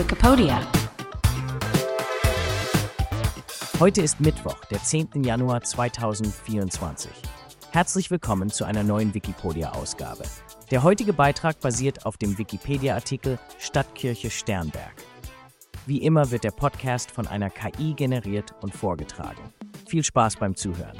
Wikipedia. 0.00 0.66
Heute 3.78 4.00
ist 4.00 4.18
Mittwoch, 4.18 4.58
der 4.70 4.82
10. 4.82 5.24
Januar 5.24 5.60
2024. 5.60 7.10
Herzlich 7.70 8.10
willkommen 8.10 8.48
zu 8.48 8.64
einer 8.64 8.82
neuen 8.82 9.12
Wikipedia-Ausgabe. 9.12 10.22
Der 10.70 10.84
heutige 10.84 11.12
Beitrag 11.12 11.60
basiert 11.60 12.06
auf 12.06 12.16
dem 12.16 12.38
Wikipedia-Artikel 12.38 13.38
Stadtkirche 13.58 14.30
Sternberg. 14.30 14.94
Wie 15.84 15.98
immer 15.98 16.30
wird 16.30 16.44
der 16.44 16.52
Podcast 16.52 17.10
von 17.10 17.26
einer 17.26 17.50
KI 17.50 17.92
generiert 17.92 18.54
und 18.62 18.74
vorgetragen. 18.74 19.52
Viel 19.86 20.02
Spaß 20.02 20.36
beim 20.36 20.56
Zuhören. 20.56 20.96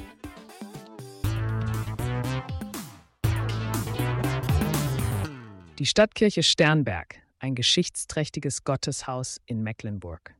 Die 5.78 5.86
Stadtkirche 5.86 6.42
Sternberg, 6.42 7.19
ein 7.40 7.54
geschichtsträchtiges 7.54 8.64
Gotteshaus 8.64 9.40
in 9.46 9.62
Mecklenburg. 9.62 10.34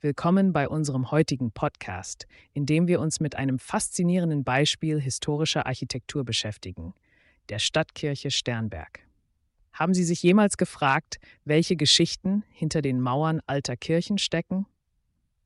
Willkommen 0.00 0.52
bei 0.52 0.68
unserem 0.68 1.10
heutigen 1.10 1.52
Podcast, 1.52 2.26
in 2.54 2.64
dem 2.64 2.88
wir 2.88 3.00
uns 3.00 3.20
mit 3.20 3.36
einem 3.36 3.58
faszinierenden 3.58 4.44
Beispiel 4.44 4.98
historischer 4.98 5.66
Architektur 5.66 6.24
beschäftigen, 6.24 6.94
der 7.50 7.58
Stadtkirche 7.58 8.30
Sternberg. 8.30 9.00
Haben 9.72 9.92
Sie 9.92 10.04
sich 10.04 10.22
jemals 10.22 10.56
gefragt, 10.56 11.18
welche 11.44 11.76
Geschichten 11.76 12.44
hinter 12.50 12.80
den 12.80 13.00
Mauern 13.00 13.40
alter 13.46 13.76
Kirchen 13.76 14.16
stecken? 14.16 14.66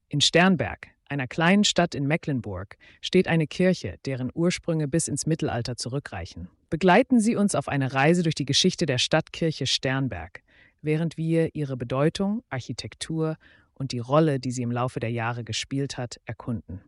In 0.09 0.20
Sternberg, 0.20 0.87
einer 1.09 1.27
kleinen 1.27 1.64
Stadt 1.64 1.95
in 1.95 2.06
Mecklenburg, 2.06 2.77
steht 3.00 3.27
eine 3.27 3.48
Kirche, 3.48 3.98
deren 4.06 4.30
Ursprünge 4.33 4.87
bis 4.87 5.09
ins 5.09 5.27
Mittelalter 5.27 5.77
zurückreichen. 5.77 6.48
Begleiten 6.70 7.20
Sie 7.20 7.34
uns 7.34 7.55
auf 7.55 7.69
eine 7.69 7.92
Reise 7.92 8.23
durch 8.23 8.34
die 8.34 8.47
Geschichte 8.47 8.87
der 8.87 8.98
Stadtkirche 8.98 9.66
Sternberg, 9.66 10.41
während 10.83 11.16
wir 11.16 11.55
ihre 11.55 11.77
Bedeutung, 11.77 12.42
Architektur 12.50 13.36
und 13.75 13.92
die 13.92 13.98
Rolle, 13.98 14.38
die 14.38 14.50
sie 14.50 14.62
im 14.62 14.70
Laufe 14.70 15.00
der 15.00 15.11
Jahre 15.11 15.44
gespielt 15.44 15.97
hat, 15.97 16.20
erkunden. 16.25 16.83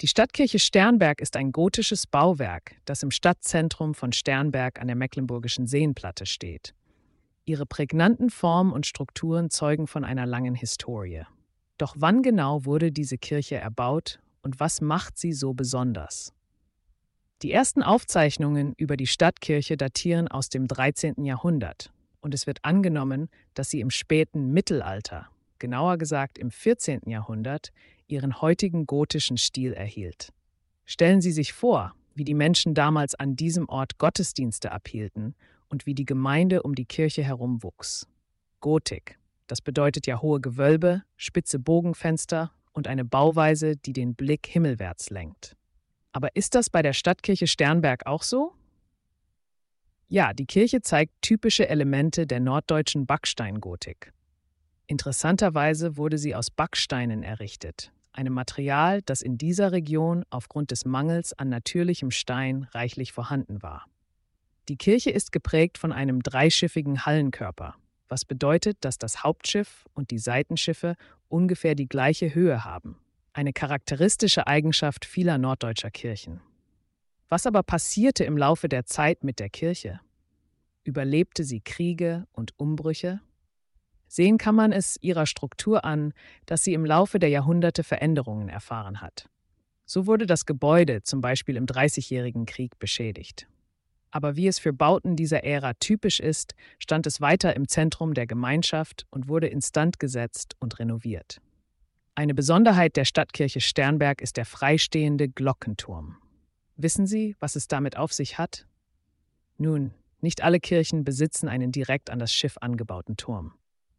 Die 0.00 0.08
Stadtkirche 0.08 0.58
Sternberg 0.58 1.20
ist 1.20 1.36
ein 1.36 1.52
gotisches 1.52 2.06
Bauwerk, 2.06 2.76
das 2.84 3.02
im 3.02 3.10
Stadtzentrum 3.10 3.94
von 3.94 4.12
Sternberg 4.12 4.80
an 4.80 4.88
der 4.88 4.96
Mecklenburgischen 4.96 5.66
Seenplatte 5.66 6.26
steht. 6.26 6.74
Ihre 7.44 7.64
prägnanten 7.64 8.30
Formen 8.30 8.72
und 8.72 8.86
Strukturen 8.86 9.50
zeugen 9.50 9.86
von 9.86 10.04
einer 10.04 10.26
langen 10.26 10.54
Historie. 10.54 11.22
Doch 11.78 11.94
wann 11.98 12.22
genau 12.22 12.64
wurde 12.64 12.90
diese 12.90 13.18
Kirche 13.18 13.56
erbaut 13.56 14.18
und 14.42 14.58
was 14.58 14.80
macht 14.80 15.16
sie 15.16 15.32
so 15.32 15.54
besonders? 15.54 16.32
Die 17.42 17.52
ersten 17.52 17.82
Aufzeichnungen 17.82 18.74
über 18.76 18.96
die 18.96 19.06
Stadtkirche 19.06 19.76
datieren 19.76 20.28
aus 20.28 20.48
dem 20.48 20.66
13. 20.66 21.24
Jahrhundert 21.24 21.93
und 22.24 22.32
es 22.32 22.46
wird 22.46 22.64
angenommen, 22.64 23.28
dass 23.52 23.68
sie 23.70 23.80
im 23.80 23.90
späten 23.90 24.50
Mittelalter, 24.50 25.28
genauer 25.58 25.98
gesagt 25.98 26.38
im 26.38 26.50
14. 26.50 27.02
Jahrhundert, 27.06 27.70
ihren 28.08 28.40
heutigen 28.40 28.86
gotischen 28.86 29.36
Stil 29.36 29.74
erhielt. 29.74 30.32
Stellen 30.86 31.20
Sie 31.20 31.32
sich 31.32 31.52
vor, 31.52 31.94
wie 32.14 32.24
die 32.24 32.34
Menschen 32.34 32.74
damals 32.74 33.14
an 33.14 33.36
diesem 33.36 33.68
Ort 33.68 33.98
Gottesdienste 33.98 34.72
abhielten 34.72 35.34
und 35.68 35.84
wie 35.84 35.94
die 35.94 36.06
Gemeinde 36.06 36.62
um 36.62 36.74
die 36.74 36.86
Kirche 36.86 37.22
herum 37.22 37.62
wuchs. 37.62 38.06
Gotik, 38.60 39.18
das 39.46 39.60
bedeutet 39.60 40.06
ja 40.06 40.22
hohe 40.22 40.40
Gewölbe, 40.40 41.02
spitze 41.16 41.58
Bogenfenster 41.58 42.52
und 42.72 42.88
eine 42.88 43.04
Bauweise, 43.04 43.76
die 43.76 43.92
den 43.92 44.14
Blick 44.14 44.46
himmelwärts 44.46 45.10
lenkt. 45.10 45.56
Aber 46.12 46.34
ist 46.36 46.54
das 46.54 46.70
bei 46.70 46.80
der 46.80 46.94
Stadtkirche 46.94 47.46
Sternberg 47.46 48.06
auch 48.06 48.22
so? 48.22 48.54
Ja, 50.08 50.32
die 50.32 50.46
Kirche 50.46 50.82
zeigt 50.82 51.12
typische 51.22 51.68
Elemente 51.68 52.26
der 52.26 52.40
norddeutschen 52.40 53.06
Backsteingotik. 53.06 54.12
Interessanterweise 54.86 55.96
wurde 55.96 56.18
sie 56.18 56.34
aus 56.34 56.50
Backsteinen 56.50 57.22
errichtet, 57.22 57.92
einem 58.12 58.34
Material, 58.34 59.00
das 59.02 59.22
in 59.22 59.38
dieser 59.38 59.72
Region 59.72 60.24
aufgrund 60.30 60.70
des 60.70 60.84
Mangels 60.84 61.32
an 61.32 61.48
natürlichem 61.48 62.10
Stein 62.10 62.68
reichlich 62.72 63.12
vorhanden 63.12 63.62
war. 63.62 63.86
Die 64.68 64.76
Kirche 64.76 65.10
ist 65.10 65.32
geprägt 65.32 65.78
von 65.78 65.92
einem 65.92 66.22
dreischiffigen 66.22 67.06
Hallenkörper, 67.06 67.74
was 68.08 68.24
bedeutet, 68.24 68.78
dass 68.82 68.98
das 68.98 69.24
Hauptschiff 69.24 69.86
und 69.94 70.10
die 70.10 70.18
Seitenschiffe 70.18 70.96
ungefähr 71.28 71.74
die 71.74 71.88
gleiche 71.88 72.34
Höhe 72.34 72.64
haben 72.64 72.98
eine 73.34 73.52
charakteristische 73.52 74.46
Eigenschaft 74.46 75.04
vieler 75.04 75.38
norddeutscher 75.38 75.90
Kirchen. 75.90 76.40
Was 77.28 77.46
aber 77.46 77.62
passierte 77.62 78.24
im 78.24 78.36
Laufe 78.36 78.68
der 78.68 78.84
Zeit 78.84 79.24
mit 79.24 79.40
der 79.40 79.48
Kirche? 79.48 80.00
Überlebte 80.84 81.44
sie 81.44 81.60
Kriege 81.60 82.26
und 82.32 82.52
Umbrüche? 82.58 83.20
Sehen 84.06 84.38
kann 84.38 84.54
man 84.54 84.70
es 84.70 84.98
ihrer 85.00 85.26
Struktur 85.26 85.84
an, 85.84 86.12
dass 86.46 86.62
sie 86.62 86.74
im 86.74 86.84
Laufe 86.84 87.18
der 87.18 87.30
Jahrhunderte 87.30 87.82
Veränderungen 87.82 88.48
erfahren 88.48 89.00
hat. 89.00 89.28
So 89.86 90.06
wurde 90.06 90.26
das 90.26 90.46
Gebäude 90.46 91.02
zum 91.02 91.20
Beispiel 91.20 91.56
im 91.56 91.66
Dreißigjährigen 91.66 92.46
Krieg 92.46 92.78
beschädigt. 92.78 93.48
Aber 94.10 94.36
wie 94.36 94.46
es 94.46 94.60
für 94.60 94.72
Bauten 94.72 95.16
dieser 95.16 95.42
Ära 95.42 95.74
typisch 95.74 96.20
ist, 96.20 96.54
stand 96.78 97.06
es 97.06 97.20
weiter 97.20 97.56
im 97.56 97.66
Zentrum 97.66 98.14
der 98.14 98.26
Gemeinschaft 98.28 99.06
und 99.10 99.26
wurde 99.26 99.48
instand 99.48 99.98
gesetzt 99.98 100.54
und 100.60 100.78
renoviert. 100.78 101.40
Eine 102.14 102.34
Besonderheit 102.34 102.96
der 102.96 103.04
Stadtkirche 103.06 103.60
Sternberg 103.60 104.22
ist 104.22 104.36
der 104.36 104.44
freistehende 104.44 105.28
Glockenturm. 105.28 106.16
Wissen 106.76 107.06
Sie, 107.06 107.36
was 107.38 107.56
es 107.56 107.68
damit 107.68 107.96
auf 107.96 108.12
sich 108.12 108.38
hat? 108.38 108.66
Nun, 109.58 109.92
nicht 110.20 110.42
alle 110.42 110.58
Kirchen 110.58 111.04
besitzen 111.04 111.48
einen 111.48 111.70
direkt 111.70 112.10
an 112.10 112.18
das 112.18 112.32
Schiff 112.32 112.56
angebauten 112.60 113.16
Turm. 113.16 113.54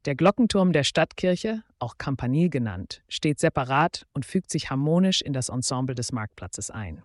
Der 0.05 0.15
Glockenturm 0.15 0.73
der 0.73 0.83
Stadtkirche, 0.83 1.63
auch 1.79 1.97
Campanile 1.97 2.49
genannt, 2.49 3.01
steht 3.07 3.39
separat 3.39 4.05
und 4.13 4.25
fügt 4.25 4.51
sich 4.51 4.69
harmonisch 4.69 5.21
in 5.21 5.33
das 5.33 5.49
Ensemble 5.49 5.95
des 5.95 6.11
Marktplatzes 6.11 6.69
ein. 6.69 7.01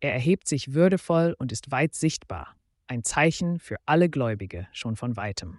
Er 0.00 0.12
erhebt 0.12 0.46
sich 0.46 0.74
würdevoll 0.74 1.34
und 1.38 1.50
ist 1.50 1.70
weit 1.70 1.94
sichtbar, 1.94 2.54
ein 2.86 3.02
Zeichen 3.02 3.58
für 3.58 3.76
alle 3.86 4.08
Gläubige 4.08 4.68
schon 4.72 4.96
von 4.96 5.16
weitem. 5.16 5.58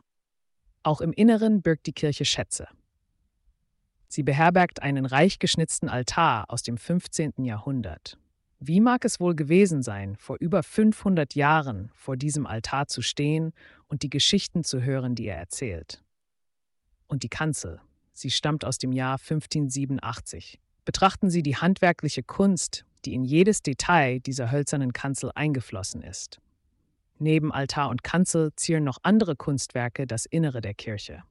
Auch 0.84 1.02
im 1.02 1.12
Inneren 1.12 1.62
birgt 1.62 1.88
die 1.88 1.94
Kirche 1.94 2.26
Schätze. 2.26 2.68
Sie 4.08 4.24
beherbergt 4.24 4.82
einen 4.82 5.06
reich 5.06 5.40
geschnitzten 5.40 5.90
Altar 5.90 6.46
aus 6.50 6.62
dem 6.62 6.78
15. 6.78 7.44
Jahrhundert. 7.44 8.18
Wie 8.60 8.80
mag 8.80 9.04
es 9.06 9.20
wohl 9.20 9.36
gewesen 9.36 9.84
sein, 9.84 10.16
vor 10.16 10.38
über 10.40 10.64
500 10.64 11.36
Jahren 11.36 11.92
vor 11.94 12.16
diesem 12.16 12.46
Altar 12.48 12.88
zu 12.88 13.02
stehen 13.02 13.54
und 13.88 14.02
die 14.02 14.10
Geschichten 14.10 14.64
zu 14.64 14.82
hören, 14.82 15.14
die 15.16 15.28
er 15.28 15.38
erzählt? 15.38 16.04
Und 17.08 17.24
die 17.24 17.30
Kanzel, 17.30 17.82
sie 18.14 18.32
stammt 18.32 18.66
aus 18.66 18.78
dem 18.78 18.92
Jahr 18.92 19.20
1587. 19.20 20.60
Betrachten 20.86 21.30
Sie 21.30 21.44
die 21.44 21.58
handwerkliche 21.58 22.24
Kunst, 22.24 22.86
die 23.06 23.14
in 23.14 23.24
jedes 23.24 23.62
Detail 23.62 24.20
dieser 24.20 24.52
hölzernen 24.52 24.94
Kanzel 24.94 25.32
eingeflossen 25.36 26.02
ist. 26.02 26.40
Neben 27.18 27.52
Altar 27.52 27.90
und 27.90 28.04
Kanzel 28.04 28.52
zieren 28.56 28.84
noch 28.84 29.00
andere 29.04 29.36
Kunstwerke 29.36 30.06
das 30.08 30.26
Innere 30.26 30.62
der 30.62 30.74
Kirche. 30.74 31.24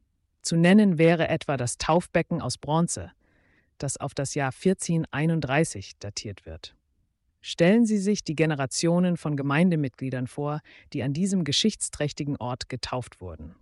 Zu 0.43 0.57
nennen 0.57 0.99
wäre 0.99 1.29
etwa 1.29 1.57
das 1.57 1.79
Taufbecken 1.79 2.43
aus 2.43 2.59
Bronze, 2.59 3.13
das 3.79 3.97
auf 3.97 4.15
das 4.15 4.35
Jahr 4.35 4.53
1431 4.53 5.99
datiert 5.99 6.47
wird. 6.47 6.75
Stellen 7.47 7.85
Sie 7.85 7.99
sich 7.99 8.25
die 8.25 8.37
Generationen 8.37 9.19
von 9.19 9.37
Gemeindemitgliedern 9.37 10.27
vor, 10.27 10.63
die 10.95 11.03
an 11.03 11.13
diesem 11.13 11.45
geschichtsträchtigen 11.45 12.39
Ort 12.39 12.71
getauft 12.71 13.21
wurden. 13.21 13.55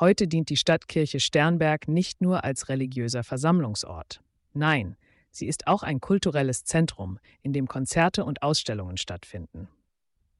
Heute 0.00 0.26
dient 0.26 0.50
die 0.50 0.56
Stadtkirche 0.56 1.20
Sternberg 1.20 1.86
nicht 1.86 2.20
nur 2.20 2.42
als 2.42 2.68
religiöser 2.68 3.22
Versammlungsort. 3.22 4.24
Nein, 4.54 4.96
sie 5.30 5.46
ist 5.46 5.68
auch 5.68 5.84
ein 5.84 6.00
kulturelles 6.00 6.64
Zentrum, 6.64 7.20
in 7.42 7.52
dem 7.52 7.68
Konzerte 7.68 8.24
und 8.24 8.42
Ausstellungen 8.42 8.96
stattfinden. 8.96 9.68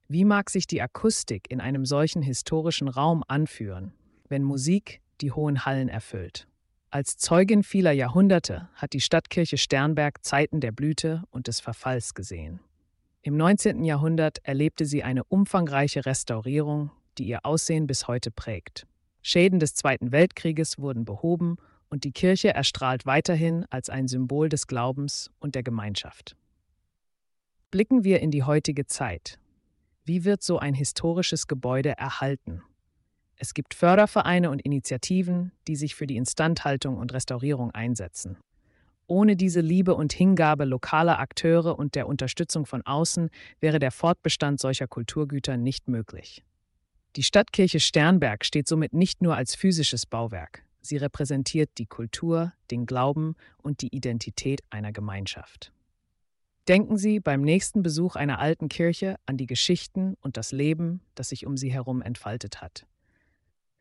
Wie 0.09 0.25
mag 0.25 0.51
sich 0.51 0.67
die 0.67 0.83
Akustik 0.83 1.53
in 1.53 1.61
einem 1.61 1.87
solchen 1.87 2.21
historischen 2.21 2.89
Raum 2.89 3.23
anführen, 3.29 3.93
wenn 4.29 4.43
Musik, 4.43 5.03
die 5.21 5.31
hohen 5.31 5.65
Hallen 5.65 5.89
erfüllt. 5.89 6.49
Als 6.91 7.17
Zeugin 7.17 7.63
vieler 7.63 7.93
Jahrhunderte 7.93 8.69
hat 8.75 8.93
die 8.93 9.01
Stadtkirche 9.01 9.57
Sternberg 9.57 10.25
Zeiten 10.25 10.59
der 10.59 10.73
Blüte 10.73 11.23
und 11.31 11.47
des 11.47 11.61
Verfalls 11.61 12.15
gesehen. 12.15 12.59
Im 13.25 13.37
19. 13.37 13.85
Jahrhundert 13.85 14.39
erlebte 14.43 14.85
sie 14.85 15.05
eine 15.05 15.23
umfangreiche 15.23 16.07
Restaurierung, 16.07 16.91
die 17.19 17.25
ihr 17.29 17.47
Aussehen 17.47 17.87
bis 17.87 18.09
heute 18.09 18.33
prägt. 18.33 18.85
Schäden 19.23 19.61
des 19.61 19.77
Zweiten 19.77 20.11
Weltkrieges 20.11 20.81
wurden 20.81 21.05
behoben 21.05 21.57
und 21.89 22.03
die 22.03 22.11
Kirche 22.11 22.53
erstrahlt 22.53 23.07
weiterhin 23.07 23.65
als 23.71 23.91
ein 23.91 24.09
Symbol 24.09 24.49
des 24.49 24.67
Glaubens 24.67 25.31
und 25.39 25.55
der 25.55 25.63
Gemeinschaft. 25.63 26.37
Blicken 27.71 28.03
wir 28.03 28.19
in 28.19 28.33
die 28.33 28.43
heutige 28.43 28.87
Zeit. 28.87 29.39
Wie 30.05 30.25
wird 30.25 30.43
so 30.43 30.59
ein 30.59 30.75
historisches 30.75 31.47
Gebäude 31.47 31.97
erhalten? 31.97 32.63
Es 33.37 33.55
gibt 33.55 33.75
Fördervereine 33.75 34.51
und 34.51 34.63
Initiativen, 34.63 35.53
die 35.69 35.77
sich 35.77 35.95
für 35.95 36.09
die 36.09 36.17
Instandhaltung 36.17 36.97
und 36.97 37.13
Restaurierung 37.13 37.71
einsetzen. 37.71 38.37
Ohne 39.07 39.37
diese 39.37 39.61
Liebe 39.61 39.95
und 39.95 40.13
Hingabe 40.13 40.65
lokaler 40.65 41.19
Akteure 41.19 41.79
und 41.79 41.95
der 41.95 42.07
Unterstützung 42.07 42.67
von 42.67 42.83
außen 42.83 43.31
wäre 43.61 43.79
der 43.79 43.91
Fortbestand 43.91 44.61
solcher 44.61 44.87
Kulturgüter 44.87 45.57
nicht 45.57 45.89
möglich. 45.89 46.45
Die 47.17 47.23
Stadtkirche 47.23 47.81
Sternberg 47.81 48.45
steht 48.45 48.69
somit 48.69 48.95
nicht 48.95 49.21
nur 49.21 49.37
als 49.37 49.55
physisches 49.55 50.07
Bauwerk, 50.07 50.65
Sie 50.83 50.97
repräsentiert 50.97 51.71
die 51.79 51.87
Kultur, 51.87 52.53
den 52.73 52.87
Glauben 52.87 53.37
und 53.59 53.83
die 53.83 53.95
Identität 53.95 54.63
einer 54.69 54.93
Gemeinschaft. 54.93 55.73
Denken 56.69 56.97
Sie 56.97 57.21
beim 57.21 57.43
nächsten 57.43 57.83
Besuch 57.83 58.17
einer 58.17 58.41
alten 58.41 58.69
Kirche 58.69 59.17
an 59.25 59.37
die 59.37 59.47
Geschichten 59.47 60.17
und 60.21 60.37
das 60.37 60.53
Leben, 60.53 61.01
das 61.15 61.29
sich 61.29 61.47
um 61.47 61.57
sie 61.57 61.73
herum 61.73 62.03
entfaltet 62.03 62.61
hat. 62.61 62.87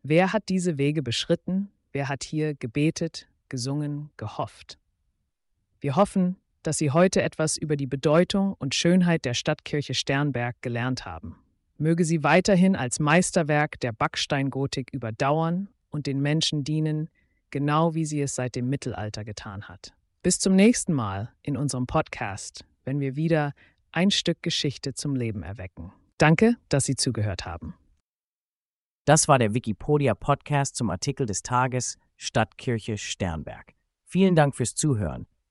Wer 0.03 0.31
hat 0.31 0.50
diese 0.50 0.77
Wege 0.77 1.03
beschritten? 1.03 1.69
Wer 1.91 2.07
hat 2.07 2.23
hier 2.23 2.53
gebetet, 2.53 3.27
gesungen, 3.50 4.12
gehofft? 4.18 4.77
Wir 5.81 5.95
hoffen, 5.95 6.38
dass 6.62 6.78
Sie 6.78 6.92
heute 6.92 7.24
etwas 7.24 7.57
über 7.57 7.75
die 7.75 7.88
Bedeutung 7.88 8.54
und 8.54 8.75
Schönheit 8.75 9.25
der 9.25 9.33
Stadtkirche 9.33 9.95
Sternberg 9.95 10.62
gelernt 10.62 11.06
haben. 11.06 11.38
Möge 11.80 12.06
sie 12.06 12.24
weiterhin 12.24 12.75
als 12.75 13.00
Meisterwerk 13.00 13.80
der 13.80 13.92
Backsteingotik 13.92 14.94
überdauern 14.94 15.69
und 15.89 16.06
den 16.06 16.22
Menschen 16.22 16.63
dienen, 16.63 17.10
genau 17.50 17.95
wie 17.95 18.06
sie 18.06 18.22
es 18.22 18.36
seit 18.36 18.56
dem 18.56 18.69
Mittelalter 18.69 19.25
getan 19.25 19.68
hat. 19.68 19.95
Bis 20.22 20.38
zum 20.38 20.56
nächsten 20.56 20.94
Mal 20.94 21.33
in 21.42 21.57
unserem 21.57 21.88
Podcast, 21.88 22.63
wenn 22.86 23.00
wir 23.00 23.16
wieder 23.16 23.54
ein 23.92 24.12
Stück 24.12 24.44
Geschichte 24.44 24.94
zum 24.94 25.16
Leben 25.16 25.42
erwecken. 25.42 25.92
Danke, 26.19 26.57
dass 26.69 26.86
Sie 26.86 26.95
zugehört 26.95 27.48
haben. 27.48 27.74
Das 29.06 29.28
war 29.28 29.39
der 29.39 29.56
Wikipedia 29.56 30.13
Podcast 30.13 30.75
zum 30.75 30.92
Artikel 30.92 31.25
des 31.25 31.42
Tages 31.42 31.98
Stadtkirche 32.18 33.00
Sternberg. 33.00 33.74
Vielen 34.06 34.36
Dank 34.36 34.56
fürs 34.56 34.75
Zuhören. 34.75 35.25